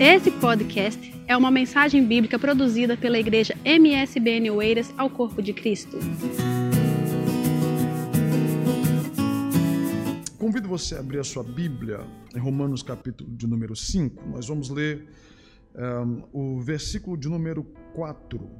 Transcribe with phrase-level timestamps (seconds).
[0.00, 5.98] Esse podcast é uma mensagem bíblica produzida pela igreja MSBN Oeiras ao Corpo de Cristo.
[10.38, 12.00] Convido você a abrir a sua Bíblia
[12.34, 14.28] em Romanos capítulo de número 5.
[14.28, 15.08] Nós vamos ler
[15.74, 17.64] um, o versículo de número
[17.94, 18.50] 4.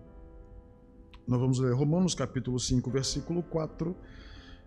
[1.26, 3.96] Nós vamos ler Romanos capítulo 5, versículo 4.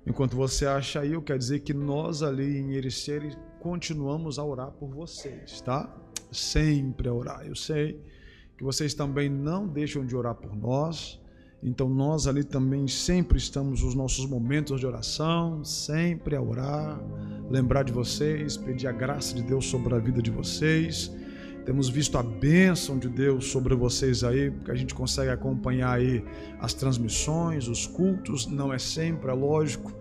[0.07, 3.27] Enquanto você acha aí, eu quero dizer que nós ali em Ericeira
[3.59, 5.91] continuamos a orar por vocês, tá?
[6.31, 7.45] Sempre a orar.
[7.45, 7.99] Eu sei
[8.57, 11.19] que vocês também não deixam de orar por nós.
[11.63, 17.01] Então nós ali também sempre estamos nos nossos momentos de oração, sempre a orar,
[17.49, 21.11] lembrar de vocês, pedir a graça de Deus sobre a vida de vocês.
[21.65, 26.23] Temos visto a bênção de Deus sobre vocês aí, porque a gente consegue acompanhar aí
[26.59, 29.91] as transmissões, os cultos, não é sempre, é lógico,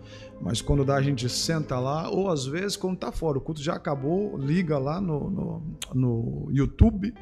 [0.40, 3.62] mas quando dá a gente senta lá, ou às vezes quando está fora, o culto
[3.62, 7.14] já acabou, liga lá no, no, no YouTube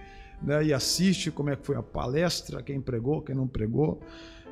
[0.43, 4.01] né, e assiste como é que foi a palestra, quem pregou, quem não pregou.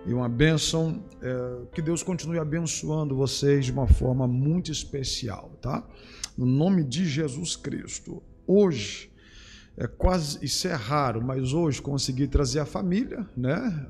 [0.06, 5.86] E uma bênção, é, que Deus continue abençoando vocês de uma forma muito especial, tá?
[6.38, 8.22] No nome de Jesus Cristo.
[8.46, 9.10] Hoje,
[9.76, 13.86] é quase, isso é raro, mas hoje consegui trazer a família, né?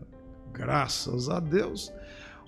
[0.52, 1.92] Graças a Deus.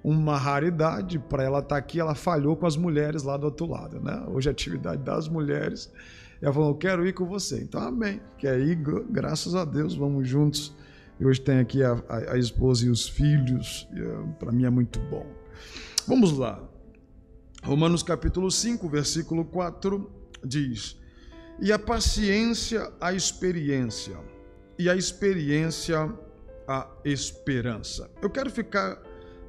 [0.03, 3.67] Uma raridade para ela estar tá aqui, ela falhou com as mulheres lá do outro
[3.67, 4.25] lado, né?
[4.29, 5.93] Hoje a atividade das mulheres.
[6.41, 7.61] Ela falou: Eu quero ir com você.
[7.61, 8.21] Então, amém.
[8.37, 8.77] Quer ir,
[9.11, 10.75] graças a Deus, vamos juntos.
[11.21, 13.89] E hoje tem aqui a, a, a esposa e os filhos.
[13.95, 15.27] É, para mim é muito bom.
[16.07, 16.61] Vamos lá.
[17.63, 20.11] Romanos capítulo 5, versículo 4
[20.45, 21.01] diz:
[21.61, 24.17] e a paciência, a experiência,
[24.79, 26.13] e a experiência,
[26.67, 28.11] a esperança.
[28.21, 29.01] Eu quero ficar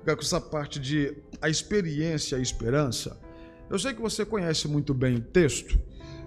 [0.04, 3.20] com essa parte de a experiência, a esperança.
[3.70, 5.80] Eu sei que você conhece muito bem o texto,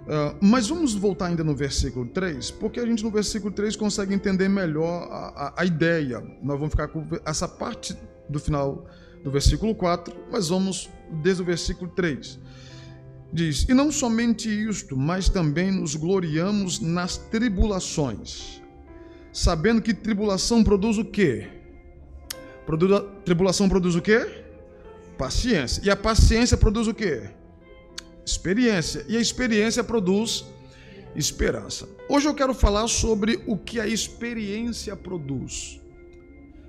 [0.07, 4.15] Uh, mas vamos voltar ainda no versículo 3, porque a gente no versículo 3 consegue
[4.15, 6.21] entender melhor a, a, a, ideia.
[6.41, 7.97] Nós vamos ficar com essa parte
[8.29, 8.87] do final
[9.25, 12.39] do versículo 4, mas vamos desde o versículo 3.
[13.33, 18.63] Diz: E não somente isto, mas também nos gloriamos nas tribulações,
[19.33, 21.49] sabendo que tribulação produz o quê?
[22.67, 24.27] Produz, tribulação produz o quê?
[25.17, 25.81] Paciência.
[25.85, 27.31] E a paciência produz o quê?
[28.25, 29.07] Experiência.
[29.09, 30.45] E a experiência produz
[31.15, 31.89] esperança.
[32.09, 35.81] Hoje eu quero falar sobre o que a experiência produz.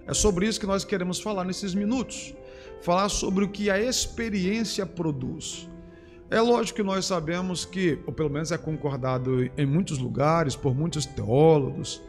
[0.05, 2.33] É sobre isso que nós queremos falar nesses minutos.
[2.81, 5.67] Falar sobre o que a experiência produz.
[6.29, 10.75] É lógico que nós sabemos que, ou pelo menos é concordado em muitos lugares, por
[10.75, 12.01] muitos teólogos,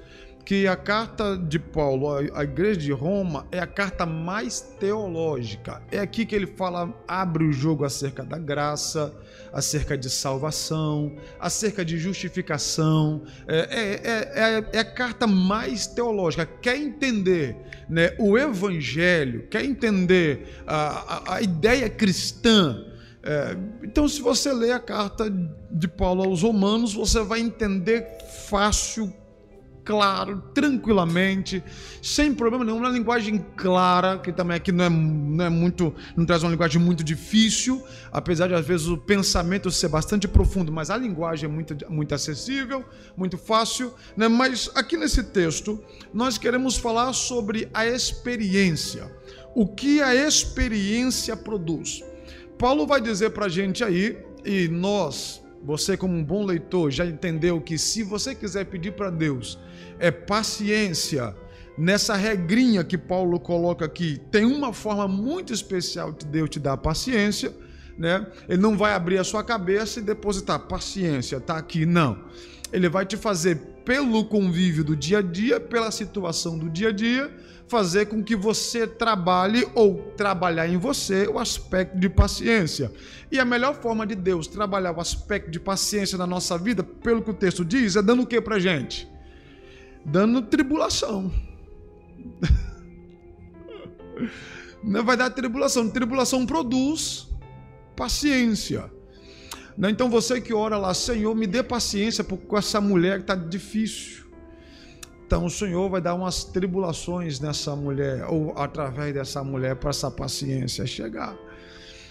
[0.48, 5.82] que a carta de Paulo à igreja de Roma é a carta mais teológica.
[5.92, 9.14] É aqui que ele fala, abre o jogo acerca da graça,
[9.52, 13.24] acerca de salvação, acerca de justificação.
[13.46, 16.46] É, é, é, é, é a carta mais teológica.
[16.46, 17.54] Quer entender
[17.86, 22.86] né, o evangelho, quer entender a, a, a ideia cristã
[23.22, 25.30] é, então, se você ler a carta
[25.70, 28.06] de Paulo aos Romanos, você vai entender
[28.48, 29.12] fácil,
[29.88, 31.64] claro, tranquilamente,
[32.02, 36.26] sem problema nenhum, uma linguagem clara, que também aqui não é, não é muito, não
[36.26, 37.82] traz uma linguagem muito difícil,
[38.12, 42.14] apesar de às vezes o pensamento ser bastante profundo, mas a linguagem é muito, muito
[42.14, 42.84] acessível,
[43.16, 43.94] muito fácil.
[44.14, 44.28] Né?
[44.28, 45.82] Mas aqui nesse texto,
[46.12, 49.10] nós queremos falar sobre a experiência.
[49.54, 52.04] O que a experiência produz?
[52.58, 57.04] Paulo vai dizer para a gente aí, e nós, você como um bom leitor, já
[57.04, 59.58] entendeu que se você quiser pedir para Deus,
[59.98, 61.36] é paciência,
[61.76, 66.78] nessa regrinha que Paulo coloca aqui, tem uma forma muito especial de Deus te dar
[66.78, 67.54] paciência,
[67.98, 68.26] né?
[68.48, 72.18] Ele não vai abrir a sua cabeça e depositar paciência, tá aqui, não.
[72.72, 76.92] Ele vai te fazer pelo convívio do dia a dia, pela situação do dia a
[76.92, 77.30] dia,
[77.68, 82.90] fazer com que você trabalhe ou trabalhar em você o aspecto de paciência.
[83.30, 87.22] E a melhor forma de Deus trabalhar o aspecto de paciência na nossa vida, pelo
[87.22, 89.08] que o texto diz, é dando o que pra gente?
[90.04, 91.30] Dando tribulação.
[94.82, 95.90] Não vai dar tribulação.
[95.90, 97.28] Tribulação produz
[97.94, 98.90] paciência.
[99.76, 104.27] Então você que ora lá, Senhor, me dê paciência com essa mulher que está difícil.
[105.28, 110.10] Então o Senhor vai dar umas tribulações nessa mulher, ou através dessa mulher, para essa
[110.10, 111.36] paciência chegar.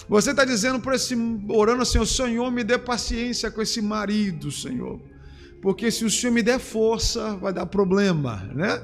[0.08, 1.16] Você está dizendo para esse,
[1.50, 5.02] orando assim, o Senhor me dê paciência com esse marido, Senhor.
[5.64, 8.84] Porque se o Senhor me der força, vai dar problema, né?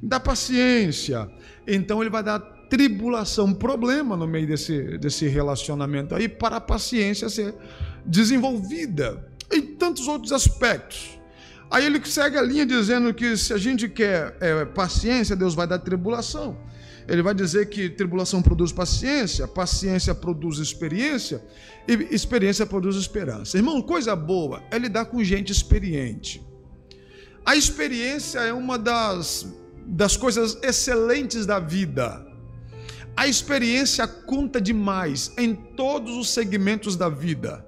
[0.00, 1.30] Me dá paciência.
[1.66, 2.40] Então ele vai dar
[2.70, 7.54] tribulação, problema no meio desse, desse relacionamento aí, para a paciência ser
[8.06, 9.30] desenvolvida.
[9.52, 11.22] Em tantos outros aspectos.
[11.74, 15.66] Aí ele segue a linha dizendo que se a gente quer é, paciência, Deus vai
[15.66, 16.56] dar tribulação.
[17.08, 21.42] Ele vai dizer que tribulação produz paciência, paciência produz experiência
[21.88, 23.56] e experiência produz esperança.
[23.56, 26.40] Irmão, coisa boa é lidar com gente experiente.
[27.44, 29.44] A experiência é uma das,
[29.84, 32.24] das coisas excelentes da vida.
[33.16, 37.66] A experiência conta demais em todos os segmentos da vida.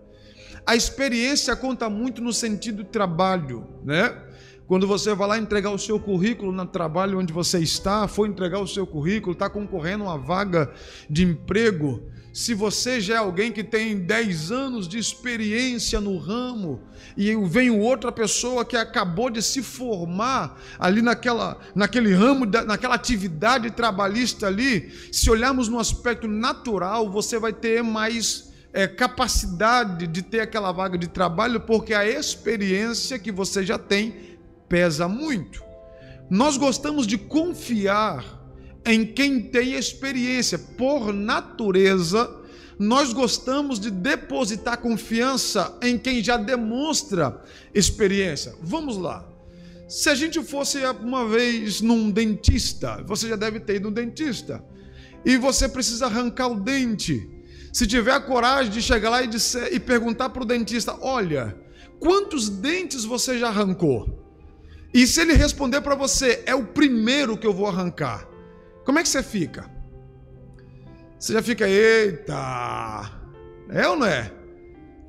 [0.67, 4.23] A experiência conta muito no sentido de trabalho, né?
[4.67, 8.59] Quando você vai lá entregar o seu currículo no trabalho onde você está, foi entregar
[8.59, 10.73] o seu currículo, está concorrendo a uma vaga
[11.09, 12.03] de emprego.
[12.33, 16.83] Se você já é alguém que tem 10 anos de experiência no ramo,
[17.17, 23.71] e vem outra pessoa que acabou de se formar ali naquela, naquele ramo, naquela atividade
[23.71, 28.46] trabalhista ali, se olharmos no aspecto natural, você vai ter mais
[28.77, 34.37] é, capacidade de ter aquela vaga de trabalho, porque a experiência que você já tem
[34.69, 35.65] pesa muito.
[36.29, 38.23] Nós gostamos de confiar
[38.85, 40.59] em quem tem experiência.
[40.59, 42.31] Por natureza,
[42.79, 47.43] nós gostamos de depositar confiança em quem já demonstra
[47.73, 48.55] experiência.
[48.61, 49.27] Vamos lá.
[49.89, 54.63] Se a gente fosse uma vez num dentista, você já deve ter ido no dentista,
[55.25, 57.36] e você precisa arrancar o dente.
[57.77, 61.55] Se tiver a coragem de chegar lá e, disser, e perguntar para o dentista: Olha,
[62.01, 64.19] quantos dentes você já arrancou?
[64.95, 68.27] E se ele responder para você, é o primeiro que eu vou arrancar,
[68.83, 69.71] como é que você fica?
[71.19, 73.13] Você já fica, eita,
[73.69, 74.33] é ou não é?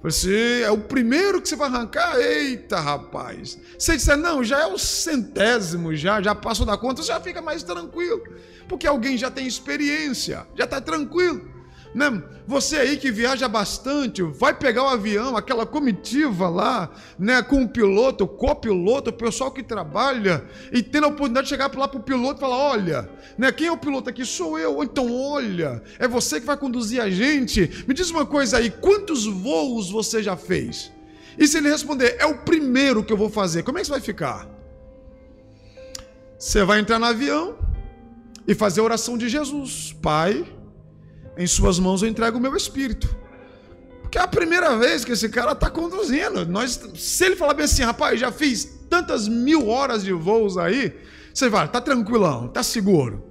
[0.03, 2.19] Você é o primeiro que você vai arrancar?
[2.19, 3.57] Eita, rapaz.
[3.79, 7.41] Você disser, não, já é o centésimo, já, já passou da conta, você já fica
[7.41, 8.21] mais tranquilo.
[8.67, 11.55] Porque alguém já tem experiência, já está tranquilo.
[11.93, 12.21] Né?
[12.45, 16.89] Você aí que viaja bastante, vai pegar o avião, aquela comitiva lá,
[17.19, 21.49] né, com o piloto, o copiloto, o pessoal que trabalha, e tendo a oportunidade de
[21.49, 24.25] chegar lá para o piloto e falar: olha, né, quem é o piloto aqui?
[24.25, 24.83] Sou eu.
[24.83, 27.83] Então, olha, é você que vai conduzir a gente.
[27.87, 30.91] Me diz uma coisa aí: quantos voos você já fez?
[31.37, 33.91] E se ele responder, é o primeiro que eu vou fazer, como é que você
[33.91, 34.47] vai ficar?
[36.39, 37.57] Você vai entrar no avião
[38.47, 40.56] e fazer a oração de Jesus: Pai
[41.37, 43.15] em suas mãos eu entrego o meu espírito.
[44.01, 46.45] Porque é a primeira vez que esse cara está conduzindo.
[46.45, 50.93] Nós, se ele falar bem assim, rapaz, já fiz tantas mil horas de voos aí,
[51.33, 53.27] você vai, tá tranquilão, tá seguro.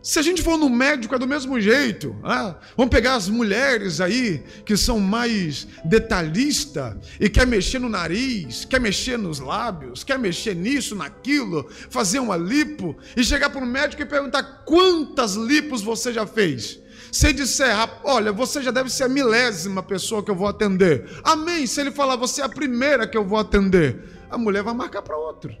[0.00, 2.16] Se a gente for no médico é do mesmo jeito.
[2.22, 2.56] Né?
[2.76, 8.80] Vamos pegar as mulheres aí que são mais detalhistas e quer mexer no nariz, quer
[8.80, 14.00] mexer nos lábios, quer mexer nisso, naquilo, fazer uma lipo e chegar para o médico
[14.00, 16.80] e perguntar quantas lipos você já fez.
[17.10, 17.74] Se disser,
[18.04, 21.08] olha, você já deve ser a milésima pessoa que eu vou atender.
[21.24, 21.66] Amém.
[21.66, 25.02] Se ele falar, você é a primeira que eu vou atender, a mulher vai marcar
[25.02, 25.56] para outro.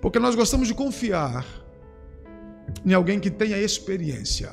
[0.00, 1.46] Porque nós gostamos de confiar
[2.84, 4.52] em alguém que tenha experiência.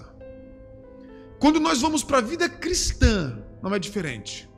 [1.39, 4.49] Quando nós vamos para a vida cristã, não é diferente.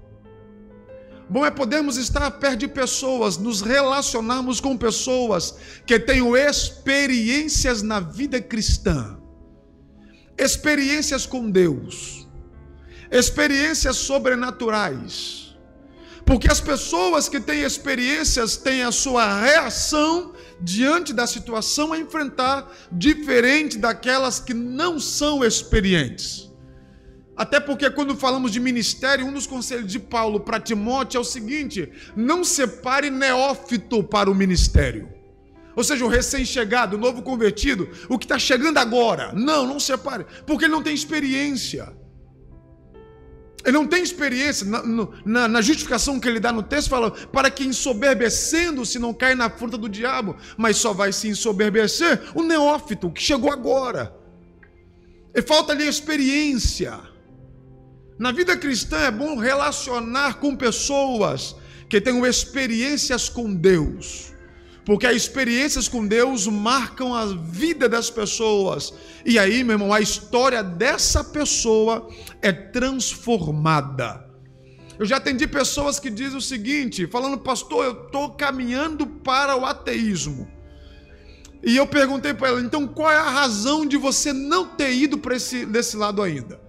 [1.30, 8.02] Bom é podermos estar perto de pessoas, nos relacionarmos com pessoas que tenham experiências na
[8.02, 9.23] vida cristã
[10.38, 12.28] experiências com Deus,
[13.12, 15.56] experiências sobrenaturais.
[16.26, 22.72] Porque as pessoas que têm experiências têm a sua reação diante da situação a enfrentar
[22.92, 26.50] diferente daquelas que não são experientes.
[27.36, 31.26] Até porque, quando falamos de ministério, um dos conselhos de Paulo para Timóteo é o
[31.26, 35.10] seguinte: não separe neófito para o ministério.
[35.76, 39.34] Ou seja, o recém-chegado, o novo convertido, o que está chegando agora.
[39.34, 41.92] Não, não separe, porque ele não tem experiência.
[43.66, 44.66] Ele não tem experiência.
[44.68, 44.84] Na,
[45.26, 49.50] na, na, justificação que ele dá no texto, fala: para que ensoberbecendo-se não caia na
[49.50, 54.16] fruta do diabo, mas só vai se ensoberbecer o neófito, que chegou agora.
[55.34, 57.00] E falta ali experiência.
[58.20, 61.56] Na vida cristã é bom relacionar com pessoas
[61.90, 64.33] que tenham experiências com Deus
[64.86, 68.94] porque as experiências com Deus marcam a vida das pessoas.
[69.26, 72.10] E aí, meu irmão, a história dessa pessoa
[72.42, 74.30] é transformada.
[75.00, 79.66] Eu já atendi pessoas que dizem o seguinte, falando, pastor, eu estou caminhando para o
[79.66, 80.48] ateísmo.
[81.64, 85.18] E eu perguntei para ela, então qual é a razão de você não ter ido
[85.18, 86.60] para esse desse lado ainda?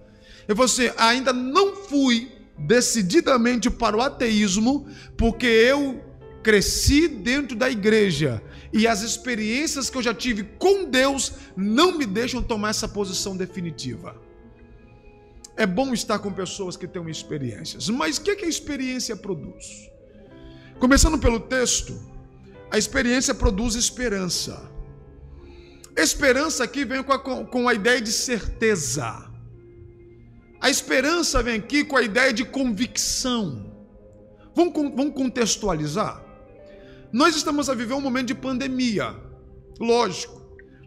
[0.47, 6.04] Eu falei assim, ainda não fui decididamente para o ateísmo, porque eu
[6.45, 8.39] cresci dentro da igreja
[8.71, 13.35] e as experiências que eu já tive com Deus não me deixam tomar essa posição
[13.35, 14.15] definitiva.
[15.57, 19.15] É bom estar com pessoas que têm experiências, mas o que, é que a experiência
[19.15, 19.89] produz?
[20.79, 22.13] Começando pelo texto,
[22.69, 24.69] A experiência produz esperança.
[25.95, 29.31] Esperança aqui vem com a, com a ideia de certeza.
[30.59, 33.71] A esperança vem aqui com a ideia de convicção.
[34.53, 36.24] Vamos, vamos contextualizar?
[37.15, 39.15] Nós estamos a viver um momento de pandemia.
[39.79, 40.35] Lógico.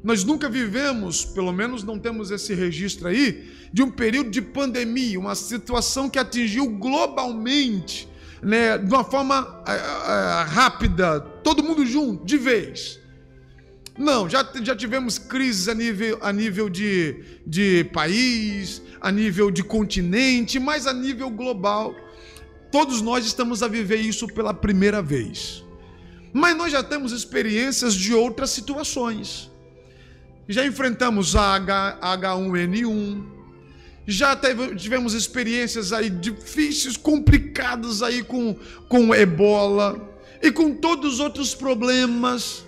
[0.05, 5.19] Nós nunca vivemos, pelo menos não temos esse registro aí, de um período de pandemia,
[5.19, 8.07] uma situação que atingiu globalmente,
[8.43, 13.01] né, de uma forma é, é, rápida, todo mundo junto, de vez.
[13.99, 19.65] Não, já, já tivemos crises a nível, a nível de, de país, a nível de
[19.65, 21.97] continente, mas a nível global.
[22.71, 25.67] Todos nós estamos a viver isso pela primeira vez.
[26.39, 29.51] Mas nós já temos experiências de outras situações.
[30.49, 33.25] Já enfrentamos a H, H1N1,
[34.07, 38.57] já teve, tivemos experiências aí difíceis, complicadas aí com,
[38.89, 40.01] com ebola
[40.41, 42.65] e com todos os outros problemas.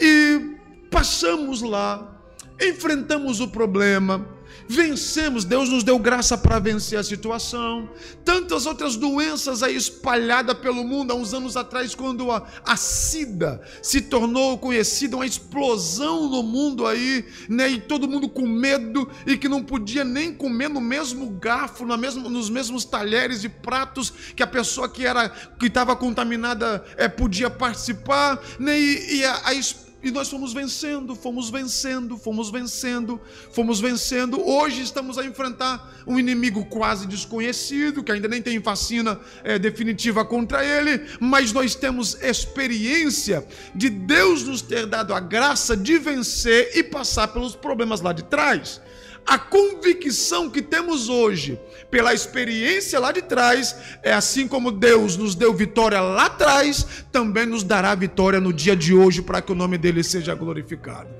[0.00, 0.56] E
[0.90, 2.18] passamos lá,
[2.58, 4.26] enfrentamos o problema,
[4.70, 7.90] vencemos, Deus nos deu graça para vencer a situação.
[8.24, 13.60] Tantas outras doenças aí espalhadas pelo mundo, há uns anos atrás, quando a, a SIDA
[13.82, 17.68] se tornou conhecida, uma explosão no mundo aí, né?
[17.68, 21.96] E todo mundo com medo e que não podia nem comer no mesmo garfo, na
[21.96, 27.08] mesmo, nos mesmos talheres e pratos que a pessoa que era que estava contaminada é,
[27.08, 28.78] podia participar, né?
[28.78, 29.54] E, e a, a
[30.02, 33.20] e nós fomos vencendo, fomos vencendo, fomos vencendo,
[33.52, 34.40] fomos vencendo.
[34.40, 40.24] Hoje estamos a enfrentar um inimigo quase desconhecido, que ainda nem tem vacina é, definitiva
[40.24, 46.70] contra ele, mas nós temos experiência de Deus nos ter dado a graça de vencer
[46.74, 48.80] e passar pelos problemas lá de trás.
[49.26, 51.60] A convicção que temos hoje
[51.90, 57.46] pela experiência lá de trás, é assim como Deus nos deu vitória lá atrás, também
[57.46, 61.10] nos dará vitória no dia de hoje para que o nome dele seja glorificado.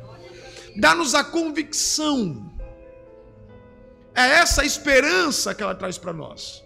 [0.77, 2.51] Dá-nos a convicção.
[4.15, 6.65] É essa esperança que ela traz para nós.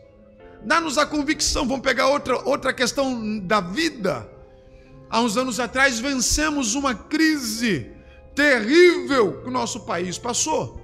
[0.62, 1.67] Dá-nos a convicção.
[1.67, 4.29] Vamos pegar outra, outra questão da vida.
[5.11, 7.91] Há uns anos atrás vencemos uma crise
[8.35, 10.84] terrível que o nosso país passou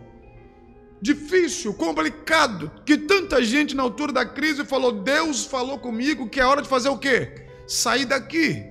[1.01, 6.45] difícil, complicado, que tanta gente na altura da crise falou: Deus falou comigo que é
[6.45, 7.47] hora de fazer o quê?
[7.67, 8.65] Sair daqui.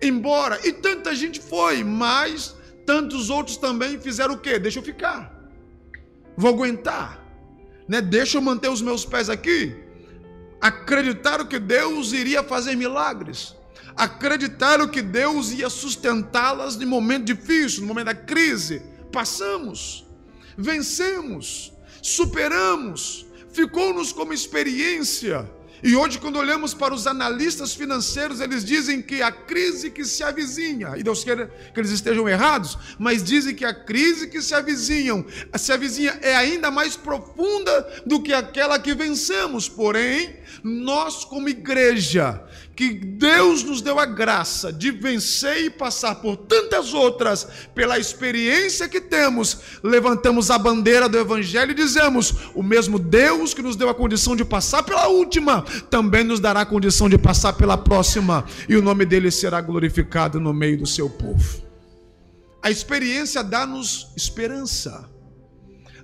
[0.00, 2.56] Embora, e tanta gente foi, mas
[2.86, 4.58] tantos outros também fizeram o quê?
[4.58, 5.36] Deixa eu ficar.
[6.36, 7.24] Vou aguentar.
[7.88, 8.00] Né?
[8.00, 9.76] Deixa eu manter os meus pés aqui.
[10.60, 13.56] Acreditaram que Deus iria fazer milagres.
[13.96, 18.82] Acreditaram que Deus ia sustentá-las no momento difícil, no momento da crise.
[19.12, 20.07] Passamos
[20.58, 21.72] vencemos,
[22.02, 25.48] superamos, ficou-nos como experiência.
[25.80, 30.24] E hoje, quando olhamos para os analistas financeiros, eles dizem que a crise que se
[30.24, 34.56] avizinha, e Deus queira que eles estejam errados, mas dizem que a crise que se
[34.56, 35.24] avizinham,
[35.56, 39.68] se avizinha é ainda mais profunda do que aquela que vencemos.
[39.68, 42.42] Porém, nós, como igreja,
[42.78, 47.44] que Deus nos deu a graça de vencer e passar por tantas outras,
[47.74, 53.62] pela experiência que temos, levantamos a bandeira do Evangelho e dizemos: o mesmo Deus que
[53.62, 57.54] nos deu a condição de passar pela última, também nos dará a condição de passar
[57.54, 61.60] pela próxima, e o nome dele será glorificado no meio do seu povo.
[62.62, 65.10] A experiência dá-nos esperança,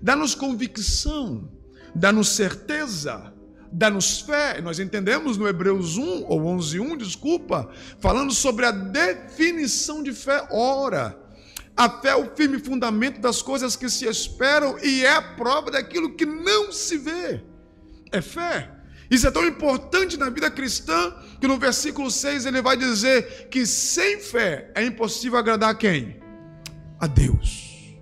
[0.02, 1.48] dá-nos convicção,
[1.94, 3.32] dá-nos certeza
[3.74, 4.60] dá-nos fé.
[4.60, 10.46] Nós entendemos no Hebreus 1 ou 11:1, desculpa, falando sobre a definição de fé.
[10.50, 11.18] Ora,
[11.76, 15.72] a fé é o firme fundamento das coisas que se esperam e é a prova
[15.72, 17.42] daquilo que não se vê.
[18.12, 18.70] É fé.
[19.10, 23.66] Isso é tão importante na vida cristã que no versículo 6 ele vai dizer que
[23.66, 26.20] sem fé é impossível agradar a quem?
[26.98, 27.94] A Deus.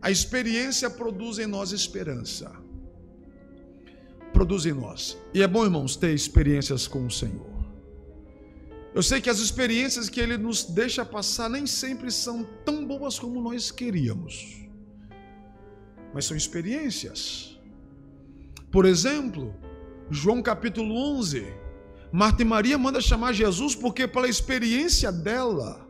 [0.00, 2.65] A experiência produz em nós esperança
[4.36, 5.16] produz em nós.
[5.32, 7.56] E é bom, irmãos, ter experiências com o Senhor.
[8.94, 13.18] Eu sei que as experiências que Ele nos deixa passar nem sempre são tão boas
[13.18, 14.68] como nós queríamos,
[16.12, 17.58] mas são experiências.
[18.70, 19.54] Por exemplo,
[20.10, 21.46] João capítulo 11,
[22.12, 25.88] Marta e Maria manda chamar Jesus porque, pela experiência dela,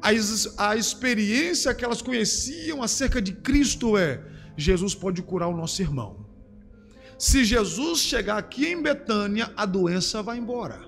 [0.00, 0.08] a,
[0.70, 4.24] a experiência que elas conheciam acerca de Cristo é:
[4.56, 6.29] Jesus pode curar o nosso irmão.
[7.20, 10.80] Se Jesus chegar aqui em Betânia, a doença vai embora.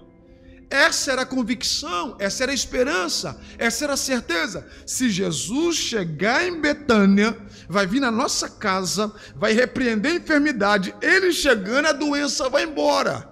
[0.70, 4.66] Essa era a convicção, essa era a esperança, essa era a certeza.
[4.86, 7.36] Se Jesus chegar em Betânia,
[7.68, 13.30] vai vir na nossa casa, vai repreender a enfermidade, ele chegando, a doença vai embora.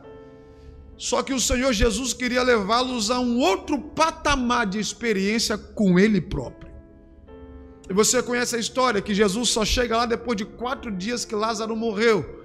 [0.99, 6.21] Só que o Senhor Jesus queria levá-los a um outro patamar de experiência com Ele
[6.21, 6.71] próprio.
[7.89, 11.35] E você conhece a história que Jesus só chega lá depois de quatro dias que
[11.35, 12.40] Lázaro morreu.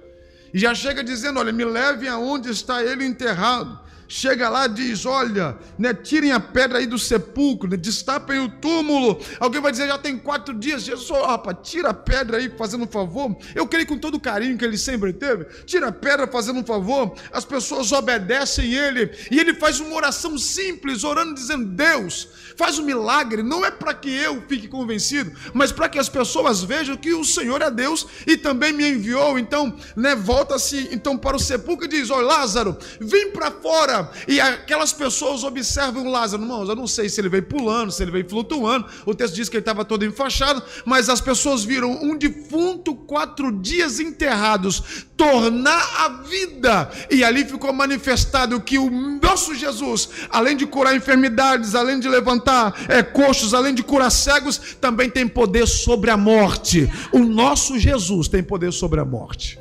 [0.52, 5.56] E já chega dizendo: Olha, me levem aonde está ele enterrado chega lá diz: Olha,
[5.78, 9.20] né, tirem a pedra aí do sepulcro, né, destapem o túmulo.
[9.38, 10.82] Alguém vai dizer: Já tem quatro dias.
[10.82, 13.36] Jesus, oh, rapaz, tira a pedra aí, fazendo um favor.
[13.54, 15.44] Eu creio com todo o carinho que ele sempre teve.
[15.64, 17.14] Tira a pedra, fazendo um favor.
[17.32, 19.10] As pessoas obedecem ele.
[19.30, 23.42] E ele faz uma oração simples, orando, dizendo: Deus, faz um milagre.
[23.42, 27.24] Não é para que eu fique convencido, mas para que as pessoas vejam que o
[27.24, 29.38] Senhor é Deus e também me enviou.
[29.38, 34.40] Então, né, volta-se então para o sepulcro e diz: Olha, Lázaro, vem para fora e
[34.40, 36.42] aquelas pessoas observam Lázaro.
[36.42, 38.86] Irmãos, eu não sei se ele veio pulando, se ele veio flutuando.
[39.04, 43.52] O texto diz que ele estava todo enfaixado, mas as pessoas viram um defunto quatro
[43.52, 46.90] dias enterrados tornar a vida.
[47.10, 52.74] E ali ficou manifestado que o nosso Jesus, além de curar enfermidades, além de levantar
[52.88, 56.90] é, coxos, além de curar cegos, também tem poder sobre a morte.
[57.12, 59.58] O nosso Jesus tem poder sobre a morte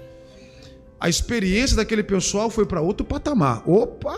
[1.06, 3.62] a experiência daquele pessoal foi para outro patamar.
[3.70, 4.18] Opa!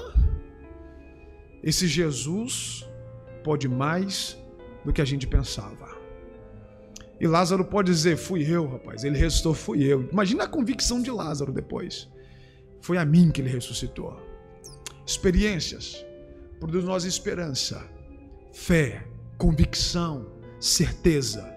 [1.62, 2.86] Esse Jesus
[3.44, 4.38] pode mais
[4.86, 5.87] do que a gente pensava.
[7.19, 9.03] E Lázaro pode dizer: Fui eu, rapaz.
[9.03, 10.07] Ele ressuscitou, fui eu.
[10.12, 12.09] Imagina a convicção de Lázaro depois.
[12.81, 14.19] Foi a mim que ele ressuscitou.
[15.05, 16.05] Experiências
[16.59, 17.88] produz nós esperança,
[18.51, 19.05] fé,
[19.38, 20.27] convicção,
[20.59, 21.47] certeza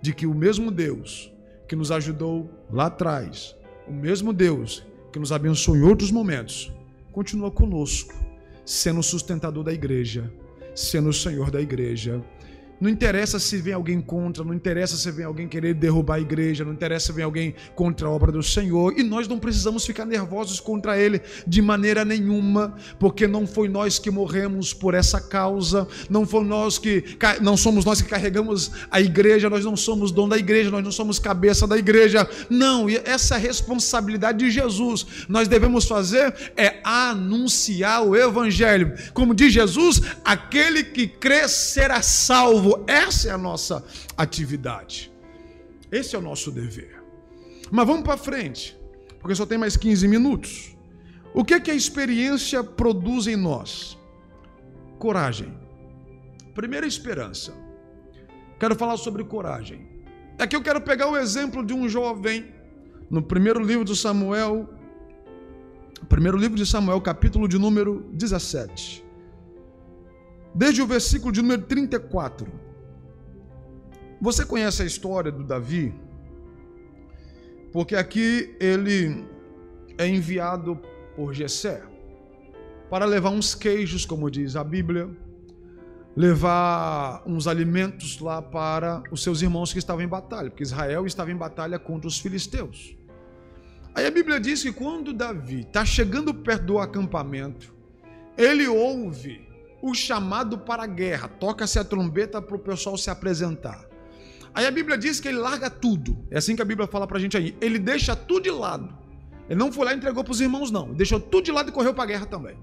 [0.00, 1.32] de que o mesmo Deus
[1.68, 3.56] que nos ajudou lá atrás
[3.86, 6.72] o mesmo Deus que nos abençoou em outros momentos,
[7.12, 8.14] continua conosco,
[8.64, 10.32] sendo o sustentador da igreja,
[10.74, 12.24] sendo o Senhor da igreja,
[12.82, 16.64] não interessa se vem alguém contra, não interessa se vem alguém querer derrubar a igreja,
[16.64, 20.04] não interessa se vem alguém contra a obra do Senhor, e nós não precisamos ficar
[20.04, 25.86] nervosos contra ele de maneira nenhuma, porque não foi nós que morremos por essa causa,
[26.10, 27.04] não foi nós que
[27.40, 30.90] não somos nós que carregamos a igreja, nós não somos dono da igreja, nós não
[30.90, 32.28] somos cabeça da igreja.
[32.50, 35.06] Não, e essa é responsabilidade de Jesus.
[35.28, 38.92] Nós devemos fazer é anunciar o evangelho.
[39.14, 43.84] Como diz Jesus, aquele que crê será salvo essa é a nossa
[44.16, 45.12] atividade.
[45.90, 47.02] Esse é o nosso dever.
[47.70, 48.76] Mas vamos para frente,
[49.18, 50.76] porque só tem mais 15 minutos.
[51.34, 53.98] O que é que a experiência produz em nós?
[54.98, 55.52] Coragem.
[56.54, 57.54] Primeira esperança.
[58.60, 59.88] Quero falar sobre coragem.
[60.38, 62.52] Aqui eu quero pegar o exemplo de um jovem
[63.10, 64.68] no primeiro livro de Samuel,
[66.08, 69.12] primeiro livro de Samuel, capítulo de número 17
[70.54, 72.46] desde o versículo de número 34.
[74.22, 75.92] Você conhece a história do Davi?
[77.72, 79.26] Porque aqui ele
[79.98, 80.80] é enviado
[81.16, 81.82] por Jessé
[82.88, 85.10] para levar uns queijos, como diz a Bíblia,
[86.14, 91.32] levar uns alimentos lá para os seus irmãos que estavam em batalha, porque Israel estava
[91.32, 92.96] em batalha contra os filisteus.
[93.92, 97.74] Aí a Bíblia diz que quando Davi está chegando perto do acampamento,
[98.38, 99.48] ele ouve
[99.82, 101.26] o chamado para a guerra.
[101.26, 103.90] Toca-se a trombeta para o pessoal se apresentar.
[104.54, 106.26] Aí a Bíblia diz que ele larga tudo.
[106.30, 107.56] É assim que a Bíblia fala para a gente aí.
[107.60, 108.92] Ele deixa tudo de lado.
[109.48, 110.86] Ele não foi lá e entregou para os irmãos, não.
[110.86, 112.56] Ele deixou tudo de lado e correu para a guerra também.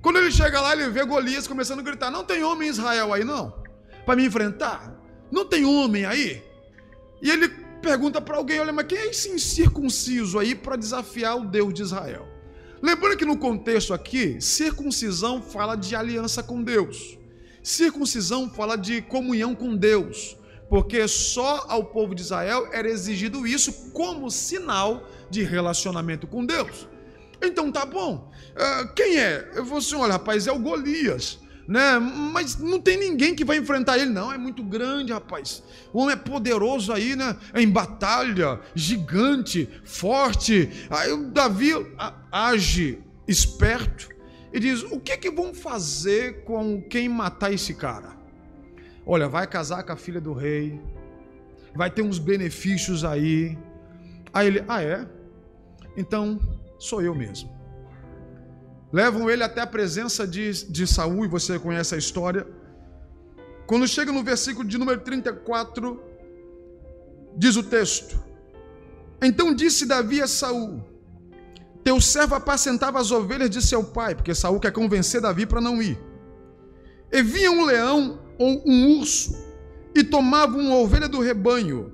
[0.00, 3.12] Quando ele chega lá, ele vê Golias começando a gritar: Não tem homem em Israel
[3.12, 3.54] aí, não?
[4.04, 4.96] Para me enfrentar?
[5.30, 6.42] Não tem homem aí?
[7.20, 7.48] E ele
[7.80, 11.82] pergunta para alguém: Olha, mas quem é esse incircunciso aí para desafiar o Deus de
[11.82, 12.28] Israel?
[12.82, 17.16] Lembrando que no contexto aqui, circuncisão fala de aliança com Deus.
[17.62, 20.36] Circuncisão fala de comunhão com Deus,
[20.72, 26.88] porque só ao povo de Israel era exigido isso como sinal de relacionamento com Deus.
[27.42, 28.32] Então tá bom.
[28.52, 29.50] Uh, quem é?
[29.54, 31.98] Eu vou assim, olha, rapaz, é o Golias né?
[31.98, 34.32] Mas não tem ninguém que vai enfrentar ele, não.
[34.32, 35.62] É muito grande, rapaz.
[35.92, 37.36] O homem é poderoso aí, né?
[37.52, 40.70] É em batalha, gigante, forte.
[40.88, 41.72] Aí o Davi
[42.32, 44.08] age esperto
[44.50, 48.21] e diz: O que que vão fazer com quem matar esse cara?
[49.06, 50.80] Olha, vai casar com a filha do rei,
[51.74, 53.58] vai ter uns benefícios aí.
[54.32, 55.06] Aí ele: Ah, é?
[55.96, 56.38] Então
[56.78, 57.62] sou eu mesmo
[58.92, 62.46] levam ele até a presença de, de Saul, e você conhece a história.
[63.66, 66.00] Quando chega no versículo de número 34,
[67.36, 68.22] diz o texto:
[69.22, 70.84] Então disse Davi a Saul:
[71.82, 75.80] Teu servo apacentava as ovelhas de seu pai, porque Saul quer convencer Davi para não
[75.80, 75.98] ir.
[77.10, 79.36] E vinha um leão ou um urso
[79.94, 81.92] e tomava uma ovelha do rebanho,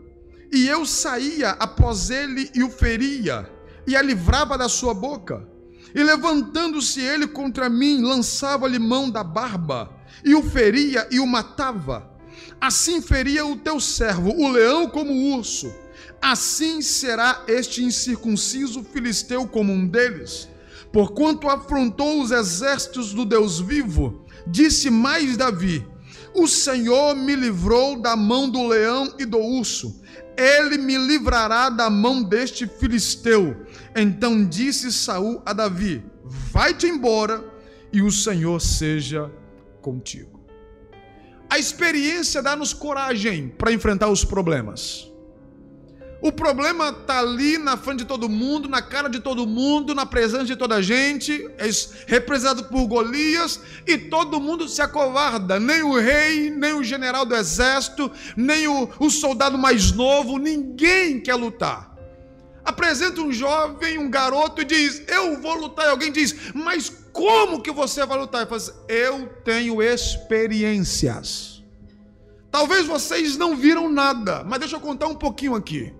[0.50, 3.50] e eu saía após ele e o feria,
[3.86, 5.46] e a livrava da sua boca
[5.94, 9.90] E levantando-se ele contra mim, lançava-lhe mão da barba,
[10.24, 12.10] e o feria e o matava.
[12.60, 15.72] Assim feria o teu servo, o leão como o urso.
[16.20, 20.48] Assim será este incircunciso filisteu como um deles.
[20.92, 25.86] Porquanto afrontou os exércitos do Deus vivo, disse mais Davi:
[26.34, 30.00] O Senhor me livrou da mão do leão e do urso.
[30.36, 33.56] Ele me livrará da mão deste filisteu.
[33.96, 37.44] Então disse Saul a Davi: Vai-te embora
[37.92, 39.30] e o Senhor seja
[39.80, 40.38] contigo.
[41.50, 45.10] A experiência dá-nos coragem para enfrentar os problemas.
[46.20, 50.04] O problema está ali na frente de todo mundo, na cara de todo mundo, na
[50.04, 51.68] presença de toda a gente, é
[52.06, 55.60] representado por Golias, e todo mundo se acovarda.
[55.60, 61.20] Nem o rei, nem o general do exército, nem o, o soldado mais novo, ninguém
[61.20, 61.96] quer lutar.
[62.64, 65.86] Apresenta um jovem, um garoto, e diz: Eu vou lutar.
[65.86, 68.40] E alguém diz: Mas como que você vai lutar?
[68.40, 71.62] Ele fala assim, Eu tenho experiências.
[72.50, 75.94] Talvez vocês não viram nada, mas deixa eu contar um pouquinho aqui.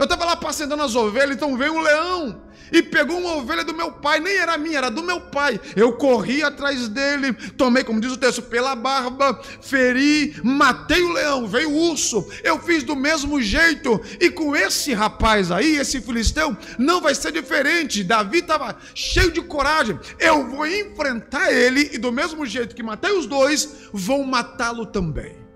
[0.00, 2.40] Eu estava lá passeando as ovelhas, então veio um leão
[2.72, 5.60] e pegou uma ovelha do meu pai, nem era minha, era do meu pai.
[5.76, 11.46] Eu corri atrás dele, tomei, como diz o texto, pela barba, feri, matei o leão,
[11.46, 12.26] veio o urso.
[12.42, 14.00] Eu fiz do mesmo jeito.
[14.18, 18.02] E com esse rapaz aí, esse filisteu, não vai ser diferente.
[18.02, 20.00] Davi estava cheio de coragem.
[20.18, 25.49] Eu vou enfrentar ele e do mesmo jeito que matei os dois, vou matá-lo também.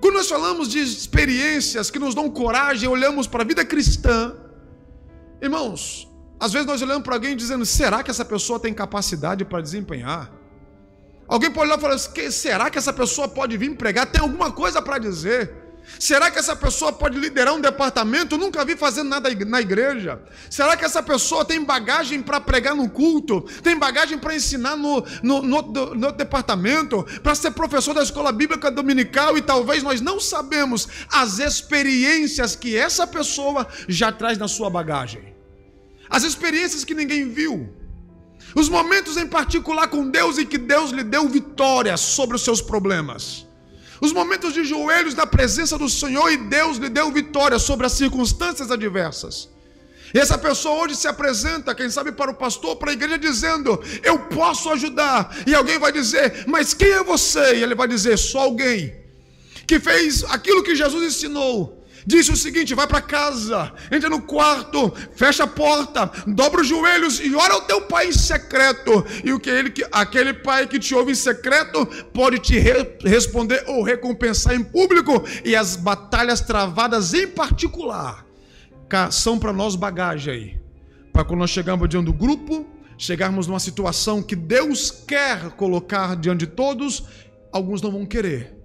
[0.00, 4.34] Quando nós falamos de experiências que nos dão coragem, olhamos para a vida cristã,
[5.42, 9.60] irmãos, às vezes nós olhamos para alguém dizendo: será que essa pessoa tem capacidade para
[9.60, 10.32] desempenhar?
[11.28, 14.06] Alguém pode olhar e falar: será que essa pessoa pode vir pregar?
[14.06, 15.59] Tem alguma coisa para dizer?
[15.98, 18.38] Será que essa pessoa pode liderar um departamento?
[18.38, 20.20] Nunca vi fazendo nada na igreja.
[20.48, 23.42] Será que essa pessoa tem bagagem para pregar no culto?
[23.62, 27.04] Tem bagagem para ensinar no, no, no, no departamento?
[27.22, 29.36] Para ser professor da escola bíblica dominical?
[29.36, 35.34] E talvez nós não sabemos as experiências que essa pessoa já traz na sua bagagem.
[36.08, 37.68] As experiências que ninguém viu.
[38.54, 42.62] Os momentos em particular com Deus em que Deus lhe deu vitória sobre os seus
[42.62, 43.49] problemas
[44.00, 47.92] os momentos de joelhos na presença do Senhor e Deus lhe deu vitória sobre as
[47.92, 49.48] circunstâncias adversas.
[50.12, 53.80] E essa pessoa hoje se apresenta, quem sabe, para o pastor, para a igreja, dizendo:
[54.02, 55.36] Eu posso ajudar.
[55.46, 57.56] E alguém vai dizer: Mas quem é você?
[57.56, 58.94] E ele vai dizer: Só alguém
[59.66, 64.92] que fez aquilo que Jesus ensinou disse o seguinte: vai para casa, entra no quarto,
[65.14, 69.04] fecha a porta, dobra os joelhos e ora ao teu pai em secreto.
[69.24, 73.64] E o que ele, aquele pai que te ouve em secreto pode te re, responder
[73.66, 75.24] ou recompensar em público.
[75.44, 78.26] E as batalhas travadas em particular
[79.10, 80.60] são para nós bagagem aí.
[81.12, 82.66] Para quando nós chegamos diante do grupo,
[82.98, 87.04] chegarmos numa situação que Deus quer colocar diante de todos,
[87.52, 88.56] alguns não vão querer.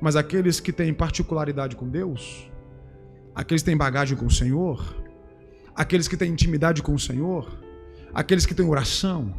[0.00, 2.48] Mas aqueles que têm particularidade com Deus,
[3.38, 4.96] aqueles que têm bagagem com o Senhor,
[5.72, 7.62] aqueles que têm intimidade com o Senhor,
[8.12, 9.32] aqueles que têm oração,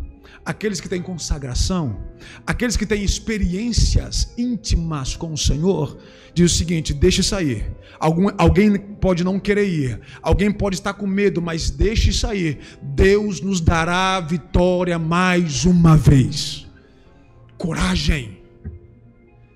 [0.45, 2.01] aqueles que têm consagração,
[2.47, 5.97] aqueles que têm experiências íntimas com o Senhor,
[6.33, 7.69] diz o seguinte: deixe sair.
[7.99, 12.57] Algum, alguém pode não querer ir, alguém pode estar com medo, mas deixe sair.
[12.81, 16.65] Deus nos dará vitória mais uma vez.
[17.57, 18.39] Coragem.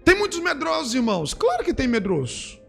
[0.04, 1.34] Tem muitos medrosos, irmãos.
[1.34, 2.62] Claro que tem medrosos.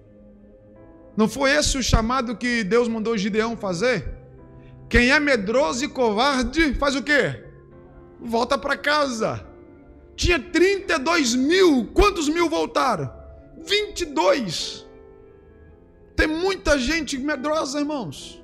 [1.17, 4.09] Não foi esse o chamado que Deus mandou Gideão fazer?
[4.89, 7.45] Quem é medroso e covarde faz o quê?
[8.21, 9.47] Volta para casa.
[10.17, 11.87] Tinha 32 mil.
[11.93, 13.11] Quantos mil voltaram?
[13.65, 14.87] 22.
[16.17, 18.43] Tem muita gente medrosa, irmãos.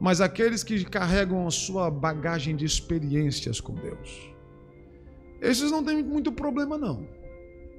[0.00, 4.30] Mas aqueles que carregam a sua bagagem de experiências com Deus,
[5.40, 7.08] esses não têm muito problema, não.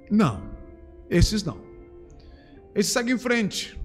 [0.10, 0.41] Não,
[1.10, 1.64] esses não.
[2.76, 3.80] Esse segue em frente.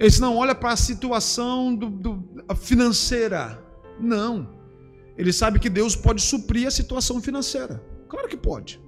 [0.00, 2.24] Esse não olha para a situação do, do,
[2.56, 3.62] financeira.
[4.00, 4.56] Não.
[5.16, 7.82] Ele sabe que Deus pode suprir a situação financeira.
[8.08, 8.80] Claro que pode.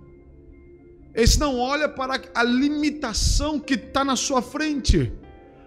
[1.15, 5.13] Esse não olha para a limitação que está na sua frente.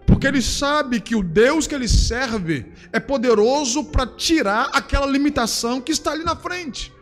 [0.05, 5.81] Porque ele sabe que o Deus que ele serve é poderoso para tirar aquela limitação
[5.81, 6.93] que está ali na frente.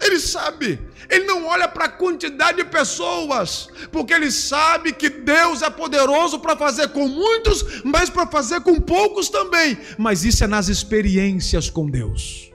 [0.00, 0.80] Ele sabe,
[1.10, 6.38] ele não olha para a quantidade de pessoas, porque ele sabe que Deus é poderoso
[6.38, 9.76] para fazer com muitos, mas para fazer com poucos também.
[9.98, 12.52] Mas isso é nas experiências com Deus,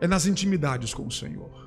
[0.00, 1.66] é nas intimidades com o Senhor.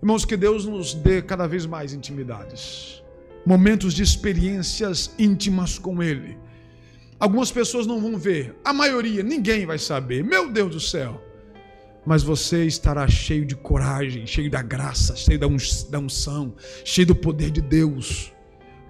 [0.00, 3.02] Irmãos, que Deus nos dê cada vez mais intimidades,
[3.44, 6.38] momentos de experiências íntimas com Ele
[7.18, 10.22] Algumas pessoas não vão ver, a maioria, ninguém vai saber.
[10.22, 11.22] Meu Deus do céu.
[12.06, 17.50] Mas você estará cheio de coragem, cheio da graça, cheio da unção, cheio do poder
[17.50, 18.32] de Deus,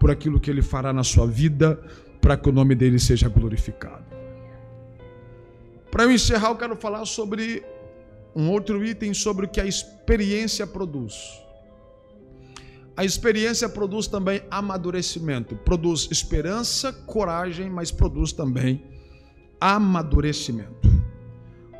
[0.00, 1.80] por aquilo que Ele fará na sua vida,
[2.20, 4.04] para que o nome dele seja glorificado.
[5.90, 7.64] Para eu encerrar, eu quero falar sobre
[8.34, 11.14] um outro item sobre o que a experiência produz.
[12.96, 18.82] A experiência produz também amadurecimento, produz esperança, coragem, mas produz também
[19.60, 21.03] amadurecimento.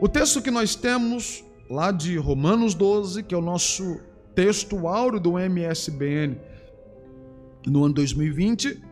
[0.04, 4.00] O texto que nós temos lá de Romanos 12, que é o nosso
[4.34, 6.38] texto áureo do MSBN
[7.66, 8.82] no ano 2020,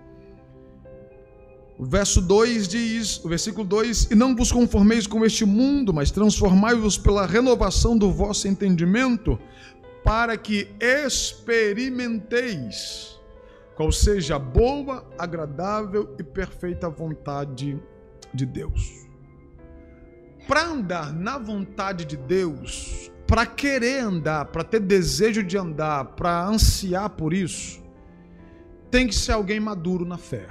[1.79, 6.11] o verso 2 diz, o versículo 2: E não vos conformeis com este mundo, mas
[6.11, 9.39] transformai-vos pela renovação do vosso entendimento,
[10.03, 13.21] para que experimenteis
[13.77, 17.79] qual seja a boa, agradável e perfeita vontade
[18.33, 19.03] de Deus.
[20.47, 26.45] Para andar na vontade de Deus, para querer andar, para ter desejo de andar, para
[26.45, 27.81] ansiar por isso,
[28.91, 30.49] tem que ser alguém maduro na fé.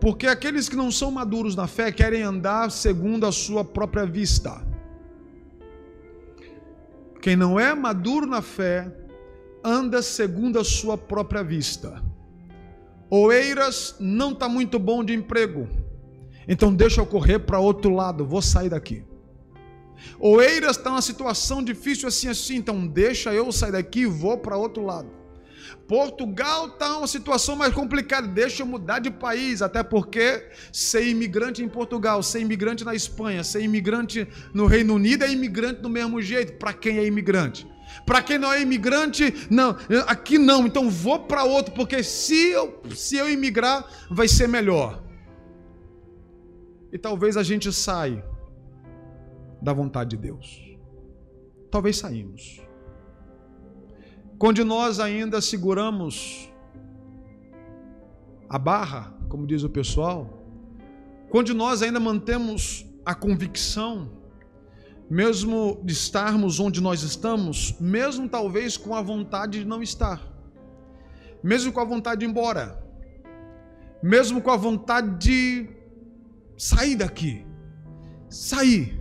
[0.00, 4.60] Porque aqueles que não são maduros na fé querem andar segundo a sua própria vista.
[7.20, 8.92] Quem não é maduro na fé
[9.62, 12.02] anda segundo a sua própria vista.
[13.10, 15.68] Oeiras não está muito bom de emprego,
[16.48, 19.04] então deixa eu correr para outro lado, vou sair daqui.
[20.18, 24.56] Oeiras está numa situação difícil assim assim, então deixa eu sair daqui e vou para
[24.56, 25.18] outro lado.
[25.86, 31.62] Portugal está uma situação mais complicada, deixa eu mudar de país, até porque ser imigrante
[31.62, 36.20] em Portugal, ser imigrante na Espanha, ser imigrante no Reino Unido é imigrante do mesmo
[36.20, 37.66] jeito, para quem é imigrante.
[38.04, 42.82] Para quem não é imigrante, não, aqui não, então vou para outro, porque se eu,
[42.94, 45.02] se eu imigrar, vai ser melhor.
[46.92, 48.24] E talvez a gente saia
[49.60, 50.76] da vontade de Deus.
[51.70, 52.62] Talvez saímos.
[54.38, 56.50] Quando nós ainda seguramos
[58.48, 60.38] a barra, como diz o pessoal,
[61.28, 64.10] quando nós ainda mantemos a convicção,
[65.10, 70.22] mesmo de estarmos onde nós estamos, mesmo talvez com a vontade de não estar,
[71.42, 72.82] mesmo com a vontade de ir embora,
[74.02, 75.77] mesmo com a vontade de
[76.58, 77.46] sair daqui,
[78.28, 79.00] sair,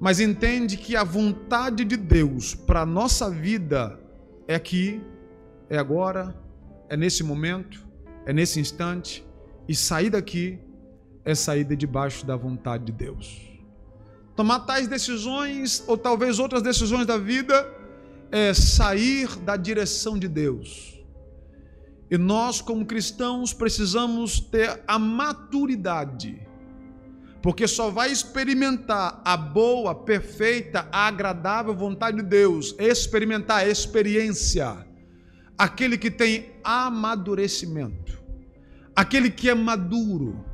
[0.00, 4.00] mas entende que a vontade de Deus para a nossa vida
[4.48, 5.00] é aqui,
[5.68, 6.34] é agora,
[6.88, 7.86] é nesse momento,
[8.24, 9.24] é nesse instante,
[9.68, 10.58] e sair daqui
[11.24, 13.40] é sair de debaixo da vontade de Deus.
[14.34, 17.54] Tomar tais decisões, ou talvez outras decisões da vida,
[18.30, 20.98] é sair da direção de Deus.
[22.12, 26.46] E nós, como cristãos, precisamos ter a maturidade,
[27.40, 34.86] porque só vai experimentar a boa, perfeita, agradável vontade de Deus, experimentar a experiência,
[35.56, 38.22] aquele que tem amadurecimento,
[38.94, 40.44] aquele que é maduro,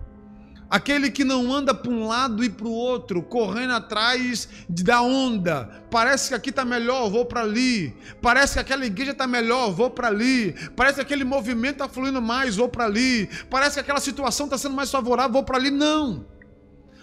[0.71, 5.85] aquele que não anda para um lado e para o outro, correndo atrás da onda.
[5.91, 7.97] Parece que aqui está melhor, vou para ali.
[8.21, 10.53] Parece que aquela igreja está melhor, vou para ali.
[10.77, 13.29] Parece que aquele movimento está fluindo mais, vou para ali.
[13.51, 15.71] Parece que aquela situação está sendo mais favorável, vou para ali.
[15.71, 16.27] Não.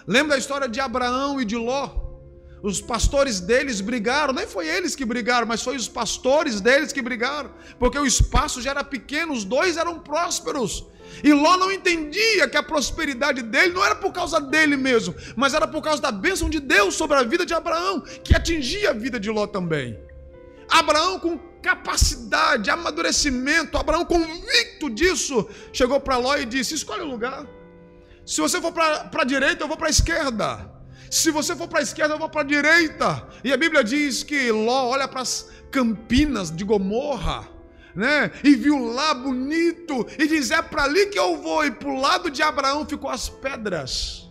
[0.08, 2.06] Lembra da história de Abraão e de Ló?
[2.62, 6.99] Os pastores deles brigaram, nem foi eles que brigaram, mas foi os pastores deles que
[6.99, 10.84] brigaram, porque o espaço já era pequeno, os dois eram prósperos.
[11.23, 15.54] E Ló não entendia que a prosperidade dele não era por causa dele mesmo, mas
[15.54, 18.93] era por causa da bênção de Deus sobre a vida de Abraão, que atingia a
[18.93, 19.99] vida de Ló também.
[20.69, 27.12] Abraão, com capacidade, amadurecimento, Abraão convicto disso, chegou para Ló e disse: Escolhe o um
[27.12, 27.45] lugar.
[28.25, 30.71] Se você for para a direita, eu vou para a esquerda.
[31.10, 33.28] Se você for para a esquerda, eu vou para a direita.
[33.43, 37.47] E a Bíblia diz que Ló olha para as campinas de Gomorra,
[37.95, 38.31] né?
[38.43, 41.65] E viu lá bonito e diz: é para ali que eu vou.
[41.65, 44.29] E para o lado de Abraão ficou as pedras.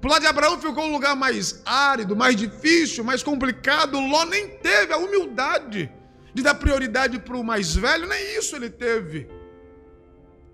[0.00, 3.98] Para o lado de Abraão ficou um lugar mais árido, mais difícil, mais complicado.
[3.98, 5.92] Ló nem teve a humildade
[6.32, 9.28] de dar prioridade para o mais velho, nem isso ele teve.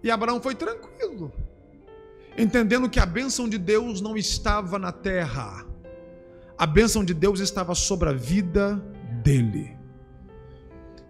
[0.02, 1.32] E Abraão foi tranquilo
[2.37, 5.64] entendendo que a bênção de Deus não estava na terra,
[6.58, 8.76] a bênção de Deus estava sobre a vida
[9.22, 9.76] dele.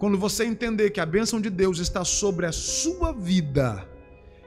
[0.04, 3.88] Quando você entender que a bênção de Deus está sobre a sua vida,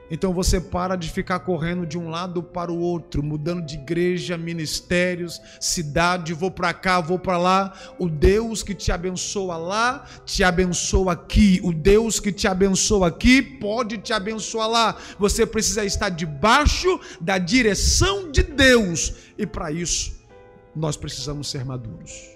[0.08, 4.38] Então você para de ficar correndo de um lado para o outro, mudando de igreja,
[4.38, 7.74] ministérios, cidade, vou para cá, vou para lá.
[7.98, 11.60] O Deus que te abençoa lá, te abençoa aqui.
[11.64, 14.96] O Deus que te abençoa aqui pode te abençoar lá.
[15.18, 19.12] Você precisa estar debaixo da direção de Deus.
[19.36, 20.24] E para isso,
[20.72, 22.28] nós precisamos ser maduros.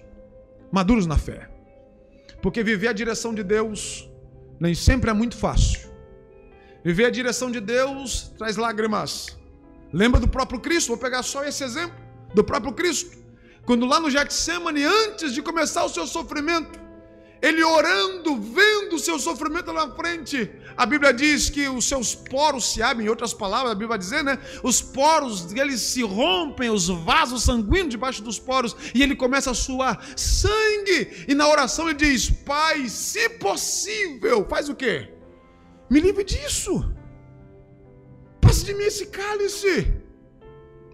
[0.73, 1.52] Maduros na fé.
[2.43, 4.09] Porque viver a direção de Deus
[4.59, 5.81] nem sempre é muito fácil.
[6.85, 9.39] Viver a direção de Deus traz lágrimas.
[9.93, 10.89] Lembra do próprio Cristo?
[10.89, 11.97] Vou pegar só esse exemplo
[12.35, 13.17] do próprio Cristo.
[13.65, 16.82] Quando lá no Getsemane, antes de começar o seu sofrimento,
[17.43, 22.15] ele orando, vendo o seu sofrimento lá na frente, a Bíblia diz que os seus
[22.15, 24.39] poros se abrem, em outras palavras, a Bíblia vai dizer, né?
[24.63, 29.55] Os poros eles se rompem, os vasos sanguíneos debaixo dos poros, e ele começa a
[29.55, 31.27] suar sangue.
[31.27, 35.13] E na oração ele diz: Pai, se possível, faz o quê?
[35.91, 36.89] Me livre disso.
[38.41, 39.93] Passe de mim esse cálice.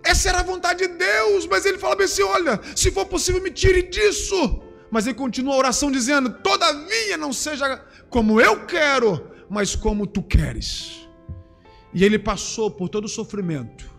[0.02, 3.50] Essa era a vontade de Deus, mas ele fala assim: olha, se for possível, me
[3.50, 4.62] tire disso.
[4.90, 10.22] Mas ele continua a oração dizendo: todavia não seja como eu quero, mas como tu
[10.22, 11.08] queres.
[11.92, 13.90] E ele passou por todo o sofrimento,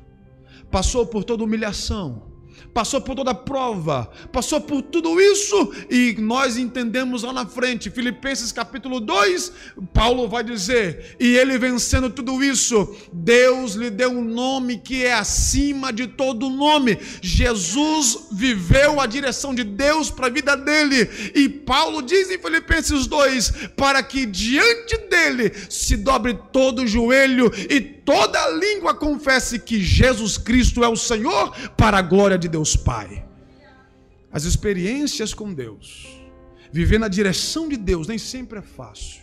[0.69, 2.28] passou por toda humilhação,
[2.73, 8.51] passou por toda prova, passou por tudo isso e nós entendemos lá na frente, Filipenses
[8.51, 9.51] capítulo 2,
[9.93, 15.13] Paulo vai dizer: "E ele vencendo tudo isso, Deus lhe deu um nome que é
[15.13, 16.97] acima de todo nome.
[17.21, 21.09] Jesus viveu a direção de Deus para a vida dele.
[21.35, 27.51] E Paulo diz em Filipenses 2, para que diante dele se dobre todo o joelho
[27.69, 32.75] e toda língua confesse que Jesus Cristo é o Senhor, para a glória de Deus
[32.75, 33.23] Pai.
[34.31, 36.07] As experiências com Deus,
[36.71, 39.21] viver na direção de Deus, nem sempre é fácil,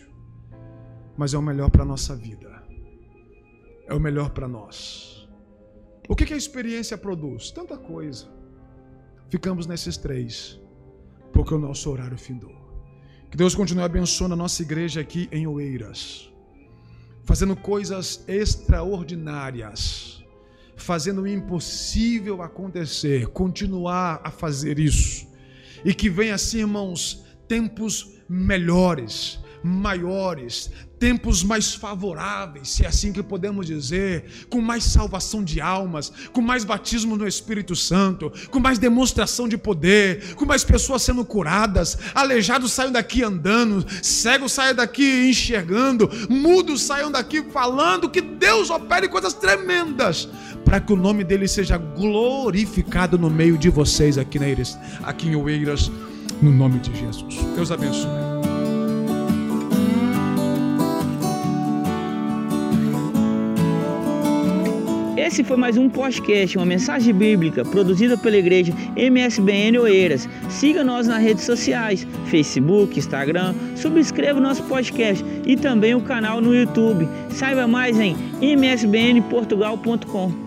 [1.16, 2.62] mas é o melhor para a nossa vida,
[3.88, 5.29] é o melhor para nós.
[6.09, 7.51] O que, que a experiência produz?
[7.51, 8.29] Tanta coisa.
[9.29, 10.61] Ficamos nesses três,
[11.33, 12.55] porque o nosso horário findou.
[13.33, 16.31] Que Deus continue abençoando a nossa igreja aqui em Oeiras
[17.27, 20.25] fazendo coisas extraordinárias,
[20.77, 25.27] fazendo o impossível acontecer, continuar a fazer isso.
[25.85, 33.23] E que venha assim, irmãos, tempos melhores, maiores, tempos mais favoráveis, se é assim que
[33.23, 38.79] podemos dizer, com mais salvação de almas, com mais batismo no Espírito Santo, com mais
[38.79, 45.29] demonstração de poder, com mais pessoas sendo curadas, aleijados saiam daqui andando, cegos saiam daqui
[45.29, 50.29] enxergando, mudos saiam daqui falando, que Deus opere coisas tremendas,
[50.64, 55.29] para que o nome dele seja glorificado no meio de vocês aqui, na Eiras, aqui
[55.29, 55.90] em Oeiras,
[56.40, 57.37] no nome de Jesus.
[57.55, 58.36] Deus abençoe.
[65.27, 70.29] Esse foi mais um podcast, uma mensagem bíblica produzida pela igreja MSBN Oeiras.
[70.49, 76.41] Siga nós nas redes sociais, Facebook, Instagram, subscreva o nosso podcast e também o canal
[76.41, 77.09] no YouTube.
[77.29, 80.45] Saiba mais em msbnportugal.com.